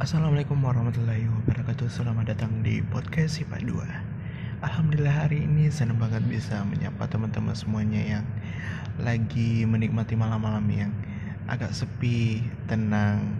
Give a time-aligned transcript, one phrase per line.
[0.00, 1.92] Assalamualaikum warahmatullahi wabarakatuh.
[1.92, 8.00] Selamat datang di podcast Sipa 2 Alhamdulillah hari ini senang banget bisa menyapa teman-teman semuanya
[8.00, 8.24] yang
[8.96, 10.92] lagi menikmati malam-malam yang
[11.44, 13.36] agak sepi, tenang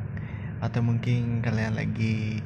[0.61, 2.45] Atau mungkin kalian lagi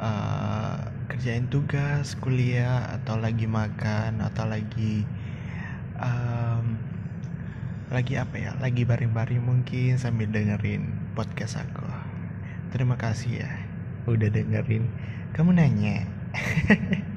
[0.00, 5.04] uh, kerjain tugas, kuliah, atau lagi makan, atau lagi
[6.00, 6.80] um,
[7.92, 11.93] lagi apa ya lagi baring-baring mungkin sambil dengerin podcast aku
[12.70, 13.50] terima kasih ya.
[14.06, 14.88] Udah dengerin.
[15.34, 16.06] Kamu nanya.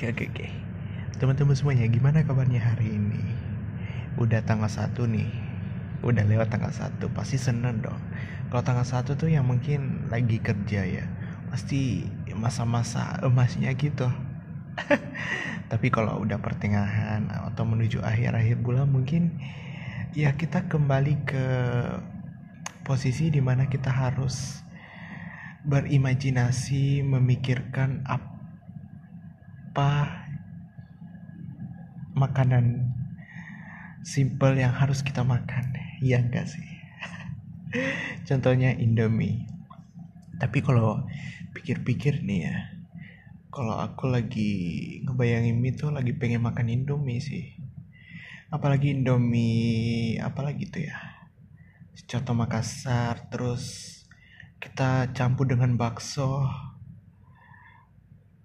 [0.00, 0.48] Oke oke oke.
[1.20, 3.20] Teman-teman semuanya gimana kabarnya hari ini?
[4.16, 5.28] Udah tanggal satu nih.
[6.00, 7.12] Udah lewat tanggal satu.
[7.12, 8.00] Pasti seneng dong.
[8.48, 11.04] Kalau tanggal satu tuh yang mungkin lagi kerja ya
[11.50, 14.08] pasti masa-masa emasnya gitu.
[15.70, 19.36] Tapi kalau udah pertengahan atau menuju akhir-akhir bulan mungkin
[20.14, 21.44] ya kita kembali ke
[22.90, 24.66] posisi di mana kita harus
[25.62, 30.26] berimajinasi memikirkan apa
[32.18, 32.90] makanan
[34.02, 35.70] simple yang harus kita makan.
[36.02, 36.66] Ya enggak sih?
[38.26, 39.46] Contohnya indomie.
[40.42, 41.06] Tapi kalau
[41.54, 42.56] pikir-pikir nih ya
[43.54, 44.50] kalau aku lagi
[45.06, 47.54] ngebayangin mie tuh lagi pengen makan Indomie sih.
[48.50, 51.19] Apalagi Indomie apalagi tuh ya
[52.06, 53.96] Coto Makassar terus
[54.60, 56.44] kita campur dengan bakso.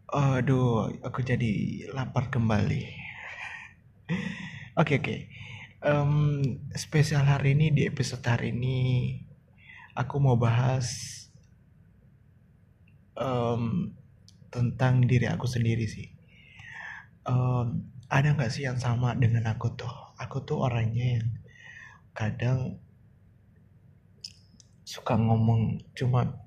[0.09, 2.83] Aduh aku jadi lapar kembali.
[4.79, 5.03] Oke oke.
[5.03, 5.19] Okay,
[5.85, 6.41] um,
[6.75, 8.79] spesial hari ini di episode hari ini
[9.95, 11.15] aku mau bahas
[13.15, 13.95] um,
[14.51, 16.11] tentang diri aku sendiri sih.
[17.23, 19.91] Um, ada nggak sih yang sama dengan aku tuh?
[20.19, 21.27] Aku tuh orangnya yang
[22.15, 22.79] kadang
[24.85, 26.37] suka ngomong cuma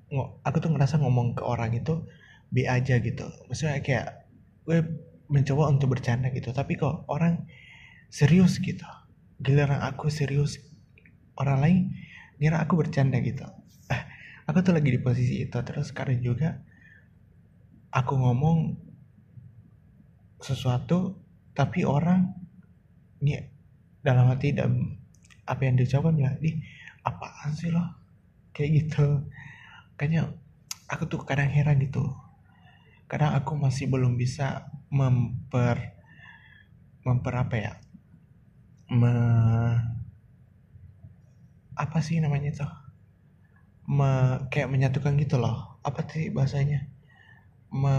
[0.47, 2.07] aku tuh ngerasa ngomong ke orang itu
[2.49, 3.27] B aja gitu.
[3.51, 4.25] Maksudnya kayak
[4.63, 4.79] gue
[5.29, 7.45] mencoba untuk bercanda gitu tapi kok orang
[8.09, 8.87] serius gitu.
[9.43, 10.57] Giliran aku serius
[11.35, 11.79] orang lain
[12.39, 13.43] ngira aku bercanda gitu.
[13.91, 14.01] Eh,
[14.47, 16.49] aku tuh lagi di posisi itu terus karena juga
[17.91, 18.79] aku ngomong
[20.39, 21.19] sesuatu
[21.51, 22.31] tapi orang
[23.19, 23.35] ini
[23.99, 24.95] dalam hati dan
[25.43, 26.55] apa yang diucapkan ya di
[27.03, 27.98] apaan sih lo
[28.59, 29.23] kayak gitu.
[29.95, 30.35] Kayaknya
[30.91, 32.03] aku tuh kadang heran gitu.
[33.07, 35.95] Kadang aku masih belum bisa memper
[37.07, 37.73] memper apa ya?
[38.91, 39.15] Me
[41.79, 42.71] apa sih namanya tuh
[43.87, 45.79] me, kayak menyatukan gitu loh.
[45.87, 46.91] Apa sih bahasanya?
[47.71, 47.95] Me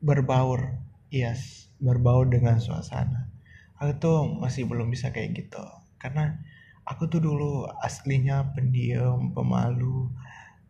[0.00, 0.80] berbaur.
[1.12, 3.30] Yes berbaur dengan suasana.
[3.78, 5.62] Aku tuh masih belum bisa kayak gitu.
[6.02, 6.42] Karena
[6.88, 10.08] aku tuh dulu aslinya pendiam pemalu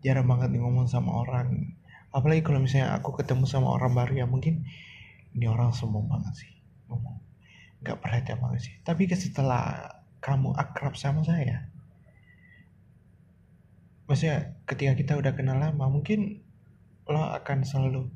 [0.03, 1.79] jarang banget ngomong sama orang
[2.11, 4.67] apalagi kalau misalnya aku ketemu sama orang baru ya mungkin
[5.39, 6.53] ini orang sombong banget sih
[6.91, 7.23] ngomong
[7.87, 11.71] nggak perhatian banget sih tapi setelah kamu akrab sama saya
[14.11, 16.43] maksudnya ketika kita udah kenal lama mungkin
[17.09, 18.11] lo akan selalu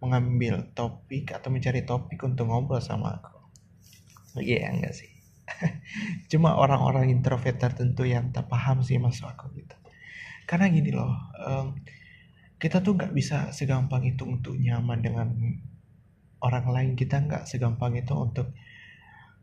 [0.00, 3.36] mengambil topik atau mencari topik untuk ngobrol sama aku.
[4.40, 5.19] Iya yeah, enggak sih.
[6.30, 9.76] Cuma orang-orang introvert tertentu yang tak paham sih masuk aku gitu.
[10.46, 11.78] Karena gini loh, um,
[12.60, 15.28] kita tuh nggak bisa segampang itu untuk nyaman dengan
[16.42, 16.90] orang lain.
[16.98, 18.52] Kita nggak segampang itu untuk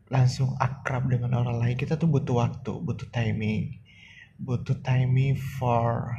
[0.08, 1.76] langsung akrab dengan orang lain.
[1.76, 3.80] Kita tuh butuh waktu, butuh timing,
[4.38, 6.14] butuh timing for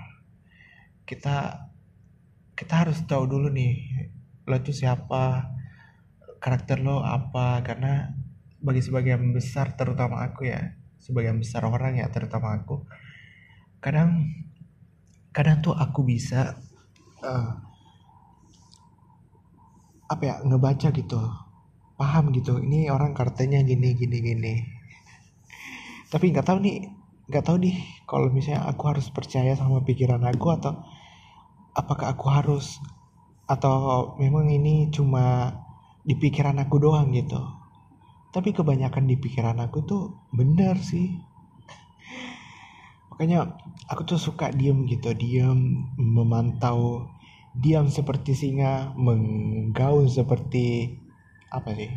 [1.07, 1.65] kita
[2.53, 3.81] kita harus tahu dulu nih
[4.45, 5.49] lo itu siapa
[6.37, 8.13] karakter lo apa karena
[8.59, 12.83] bagi sebagian besar terutama aku ya sebagian besar orang ya terutama aku
[13.79, 14.27] kadang
[15.31, 16.59] kadang tuh aku bisa
[17.23, 17.51] uh,
[20.09, 21.21] apa ya ngebaca gitu
[21.99, 24.53] paham gitu ini orang karakternya gini gini gini.
[26.11, 26.87] Tapi nggak tahu nih
[27.29, 27.75] nggak tahu nih
[28.09, 30.81] kalau misalnya aku harus percaya sama pikiran aku atau
[31.75, 32.81] apakah aku harus
[33.45, 35.53] atau memang ini cuma
[36.01, 37.58] di pikiran aku doang gitu
[38.29, 41.17] tapi kebanyakan di pikiran aku tuh bener sih.
[43.09, 43.57] Makanya
[43.89, 47.09] aku tuh suka diem gitu diem memantau
[47.57, 50.97] diam seperti singa menggaul seperti
[51.49, 51.89] apa sih?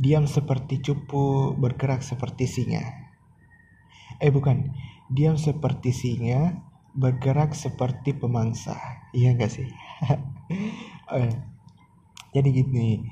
[0.00, 2.80] Diam seperti cupu bergerak seperti singa.
[4.16, 4.72] Eh bukan.
[5.12, 6.56] Diam seperti singa
[6.96, 8.74] bergerak seperti pemangsa.
[9.12, 9.68] Iya gak sih?
[11.12, 11.28] Uh,
[12.34, 13.04] jadi gini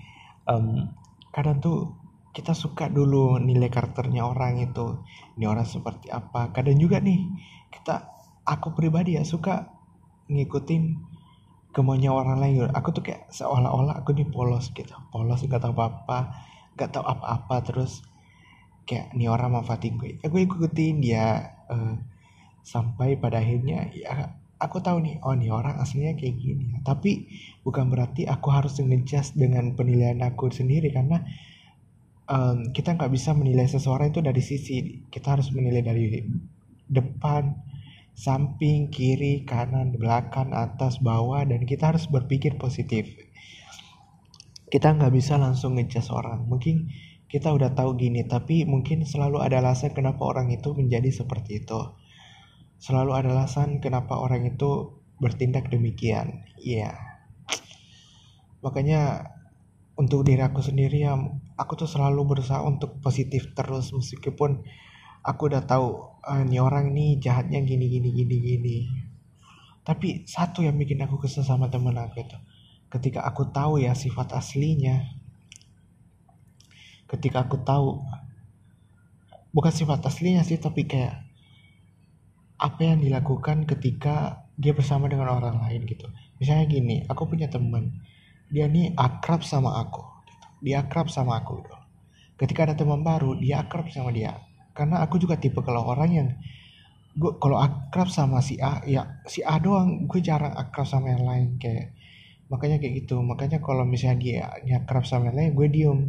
[0.49, 0.88] um,
[1.34, 1.97] kadang tuh
[2.38, 5.02] kita suka dulu nilai karakternya orang itu.
[5.35, 6.55] Ini orang seperti apa.
[6.55, 7.26] Kadang juga nih
[7.75, 8.14] kita
[8.46, 9.67] aku pribadi ya suka
[10.31, 10.82] ngikutin
[11.75, 12.70] kemaunya orang lain.
[12.70, 14.94] Aku tuh kayak seolah-olah aku nih polos gitu.
[15.11, 16.46] Polos gak tahu apa-apa
[16.79, 17.58] gak tahu apa-apa.
[17.67, 18.06] Terus
[18.87, 20.23] kayak ini orang manfaatin gue.
[20.23, 21.99] Aku ikutin dia uh,
[22.62, 27.31] sampai pada akhirnya ya aku tahu nih oh nih orang aslinya kayak gini tapi
[27.62, 30.94] bukan berarti aku harus ngejudge dengan penilaian aku sendiri.
[30.94, 31.19] Karena
[32.28, 34.76] um, kita nggak bisa menilai seseorang itu dari sisi
[35.08, 36.22] kita harus menilai dari
[36.88, 37.56] depan
[38.14, 43.08] samping kiri kanan belakang atas bawah dan kita harus berpikir positif
[44.69, 46.92] kita nggak bisa langsung ngejudge orang mungkin
[47.28, 51.80] kita udah tahu gini tapi mungkin selalu ada alasan kenapa orang itu menjadi seperti itu
[52.78, 56.46] Selalu ada alasan kenapa orang itu bertindak demikian.
[56.62, 56.94] Iya.
[56.94, 56.96] Yeah.
[58.62, 59.34] Makanya
[59.98, 61.19] untuk diri aku sendiri ya
[61.58, 64.62] aku tuh selalu berusaha untuk positif terus meskipun
[65.26, 65.87] aku udah tahu
[66.22, 68.76] ah, ini orang ini jahatnya gini gini gini gini.
[69.82, 72.38] Tapi satu yang bikin aku kesel sama temen aku itu
[72.88, 75.05] ketika aku tahu ya sifat aslinya
[77.05, 78.00] ketika aku tahu
[79.52, 81.25] bukan sifat aslinya sih tapi kayak
[82.56, 86.08] apa yang dilakukan ketika dia bersama dengan orang lain gitu
[86.40, 87.93] misalnya gini aku punya teman
[88.49, 90.00] dia nih akrab sama aku.
[90.64, 91.76] Dia akrab sama aku gitu.
[92.38, 94.38] ketika ada teman baru dia akrab sama dia.
[94.75, 96.28] Karena aku juga tipe kalau orang yang
[97.19, 101.26] gue kalau akrab sama si A ya si A doang gue jarang akrab sama yang
[101.26, 101.94] lain kayak
[102.46, 103.19] makanya kayak gitu.
[103.19, 106.00] Makanya kalau misalnya dia, dia akrab sama yang lain gue diem.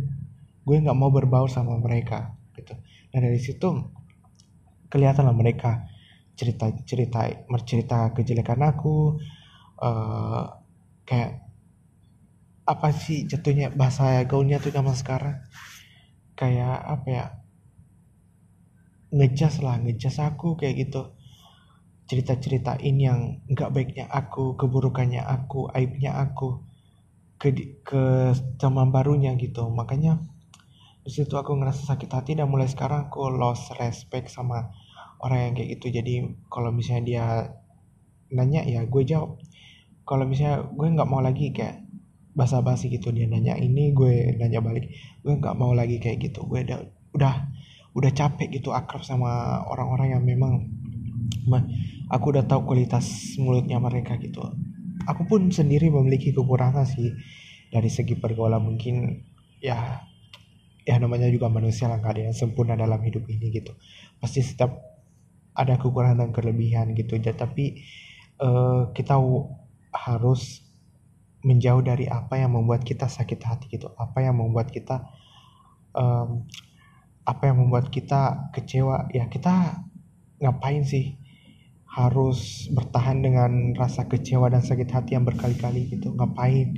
[0.62, 2.78] Gue nggak mau berbau sama mereka gitu.
[3.10, 3.68] Dan dari situ
[4.90, 5.90] kelihatan lah mereka
[6.38, 9.18] cerita cerita bercerita kejelekan aku
[9.82, 10.46] uh,
[11.04, 11.49] kayak
[12.70, 15.42] apa sih jatuhnya bahasa gaulnya tuh zaman sekarang?
[16.38, 17.26] Kayak apa ya?
[19.10, 21.02] Ngejas lah ngejas aku kayak gitu.
[22.10, 23.20] Cerita-ceritain yang
[23.50, 26.62] nggak baiknya aku keburukannya aku aibnya aku
[27.42, 27.50] ke
[27.82, 28.04] ke
[28.62, 29.66] zaman barunya gitu.
[29.74, 30.22] Makanya
[31.06, 34.70] di situ aku ngerasa sakit hati dan mulai sekarang aku lost respect sama
[35.26, 35.88] orang yang kayak gitu.
[35.98, 36.14] Jadi
[36.54, 37.26] kalau misalnya dia
[38.30, 39.42] nanya ya gue jawab.
[40.06, 41.89] Kalau misalnya gue nggak mau lagi kayak
[42.38, 44.90] basa-basi gitu dia nanya ini gue nanya balik
[45.26, 46.80] gue nggak mau lagi kayak gitu gue udah
[47.18, 47.36] udah
[47.98, 50.70] udah capek gitu akrab sama orang-orang yang memang
[52.10, 54.42] aku udah tahu kualitas mulutnya mereka gitu.
[55.10, 57.14] Aku pun sendiri memiliki kekurangan sih
[57.70, 59.26] dari segi pergaulan mungkin
[59.62, 60.06] ya
[60.86, 63.74] ya namanya juga manusia lah ada yang sempurna dalam hidup ini gitu.
[64.22, 64.74] Pasti setiap
[65.58, 67.82] ada kekurangan dan kelebihan gitu ya tapi
[68.42, 69.18] uh, kita
[69.90, 70.62] harus
[71.40, 73.92] menjauh dari apa yang membuat kita sakit hati gitu.
[73.96, 75.08] Apa yang membuat kita
[75.96, 76.48] um,
[77.24, 79.08] apa yang membuat kita kecewa.
[79.14, 79.86] Ya kita
[80.42, 81.20] ngapain sih
[81.90, 86.14] harus bertahan dengan rasa kecewa dan sakit hati yang berkali-kali gitu?
[86.14, 86.76] Ngapain?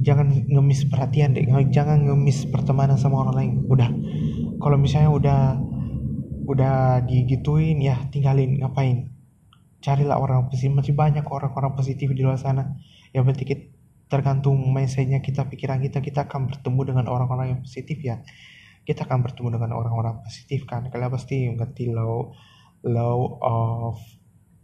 [0.00, 1.44] Jangan ngemis perhatian deh.
[1.70, 3.52] Jangan ngemis pertemanan sama orang lain.
[3.68, 3.90] Udah.
[4.60, 5.40] Kalau misalnya udah
[6.50, 8.58] udah digituin ya tinggalin.
[8.58, 9.12] Ngapain?
[9.80, 10.72] Carilah orang positif.
[10.72, 12.76] Masih banyak orang-orang positif di luar sana.
[13.12, 13.64] Yang penting kita,
[14.10, 18.18] tergantung mindsetnya kita pikiran kita kita akan bertemu dengan orang-orang yang positif ya.
[18.82, 20.90] Kita akan bertemu dengan orang-orang positif kan.
[20.90, 22.34] Kalian pasti ngerti law
[22.82, 23.96] law of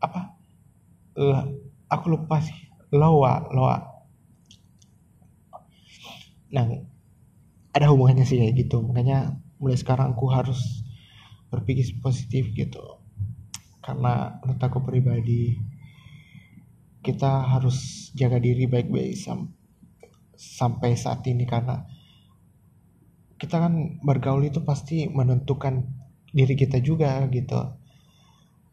[0.02, 0.34] apa?
[1.14, 1.46] Uh,
[1.86, 2.58] aku lupa sih.
[2.90, 3.22] Law
[3.54, 3.94] law
[6.46, 6.62] nah
[7.70, 8.82] ada hubungannya sih kayak gitu.
[8.82, 9.30] Makanya
[9.62, 10.82] mulai sekarang aku harus
[11.54, 12.82] berpikir positif gitu.
[13.78, 15.54] Karena menurut aku pribadi
[17.06, 19.54] kita harus jaga diri baik-baik sam
[20.34, 21.86] sampai saat ini karena
[23.38, 25.86] kita kan bergaul itu pasti menentukan
[26.32, 27.78] diri kita juga gitu.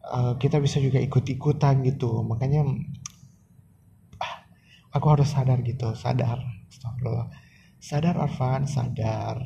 [0.04, 2.24] Uh, kita bisa juga ikut-ikutan gitu.
[2.24, 2.64] Makanya
[4.20, 4.34] ah,
[4.92, 5.92] aku harus sadar gitu.
[5.96, 6.40] Sadar.
[7.80, 8.64] Sadar Arfan.
[8.68, 9.40] Sadar.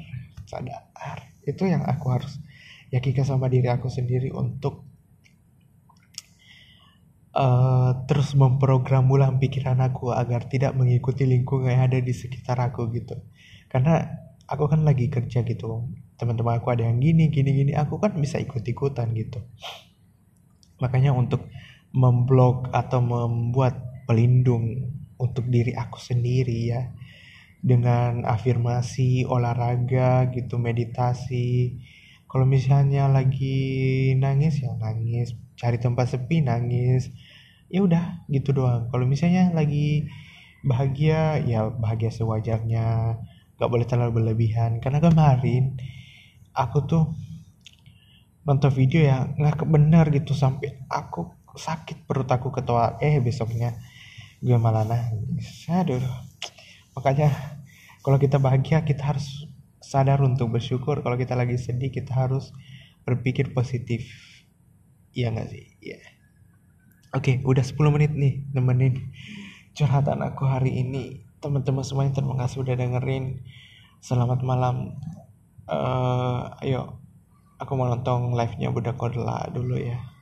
[0.47, 1.19] Sadar.
[1.43, 2.39] Itu yang aku harus
[2.95, 4.87] yakinkan sama diri aku sendiri untuk
[7.39, 12.91] uh, terus memprogram ulang pikiran aku agar tidak mengikuti lingkungan yang ada di sekitar aku
[12.91, 13.15] gitu.
[13.71, 14.03] Karena
[14.51, 15.87] aku kan lagi kerja gitu.
[16.19, 17.73] Teman-teman aku ada yang gini gini gini.
[17.79, 19.39] Aku kan bisa ikut ikutan gitu.
[20.83, 21.47] Makanya untuk
[21.95, 26.83] memblok atau membuat pelindung untuk diri aku sendiri ya.
[27.59, 31.79] Dengan afirmasi olahraga gitu meditasi.
[32.29, 35.39] Kalau misalnya lagi nangis ya nangis.
[35.59, 37.11] Cari tempat sepi nangis
[37.69, 38.89] ya udah gitu doang.
[38.89, 40.09] Kalau misalnya lagi
[40.65, 43.17] bahagia ya bahagia sewajarnya
[43.61, 44.81] nggak boleh terlalu berlebihan.
[44.81, 45.77] Karena kemarin
[46.57, 47.05] aku tuh
[48.49, 52.97] nonton video ya nggak benar gitu sampai aku sakit perut aku ketawa.
[53.05, 53.77] Eh besoknya
[54.41, 55.69] gue malah nangis.
[55.69, 56.01] Aduh.
[56.97, 57.31] Makanya
[58.01, 59.47] kalau kita bahagia kita harus
[59.85, 61.05] sadar untuk bersyukur.
[61.05, 62.51] Kalau kita lagi sedih kita harus
[63.05, 64.09] berpikir positif.
[65.13, 65.67] Iya nggak sih?
[65.85, 66.18] Iya
[67.15, 69.13] oke udah 10 menit nih nemenin
[69.73, 71.23] curhatan aku hari ini.
[71.39, 73.47] Teman-teman semuanya terima kasih udah dengerin.
[74.03, 74.99] Selamat malam.
[75.69, 76.99] Uh, ayo
[77.59, 80.18] aku mau nonton live nya Budak Kodla dulu ya